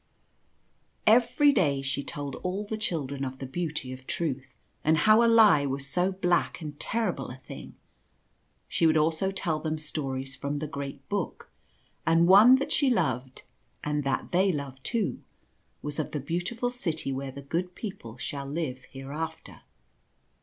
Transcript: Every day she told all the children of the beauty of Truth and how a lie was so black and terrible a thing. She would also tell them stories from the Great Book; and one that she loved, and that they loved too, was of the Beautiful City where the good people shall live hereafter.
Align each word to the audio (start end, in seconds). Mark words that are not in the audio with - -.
Every 1.05 1.51
day 1.51 1.83
she 1.83 2.03
told 2.03 2.33
all 2.37 2.65
the 2.65 2.75
children 2.75 3.23
of 3.23 3.37
the 3.37 3.45
beauty 3.45 3.93
of 3.93 4.07
Truth 4.07 4.47
and 4.83 4.97
how 4.97 5.23
a 5.23 5.29
lie 5.29 5.67
was 5.67 5.85
so 5.85 6.11
black 6.11 6.59
and 6.59 6.79
terrible 6.79 7.29
a 7.29 7.37
thing. 7.37 7.75
She 8.67 8.87
would 8.87 8.97
also 8.97 9.29
tell 9.31 9.59
them 9.59 9.77
stories 9.77 10.35
from 10.35 10.57
the 10.57 10.65
Great 10.65 11.07
Book; 11.07 11.51
and 12.03 12.27
one 12.27 12.55
that 12.55 12.71
she 12.71 12.89
loved, 12.89 13.43
and 13.83 14.03
that 14.03 14.31
they 14.31 14.51
loved 14.51 14.83
too, 14.83 15.21
was 15.83 15.99
of 15.99 16.13
the 16.13 16.19
Beautiful 16.19 16.71
City 16.71 17.11
where 17.11 17.31
the 17.31 17.43
good 17.43 17.75
people 17.75 18.17
shall 18.17 18.47
live 18.47 18.85
hereafter. 18.85 19.61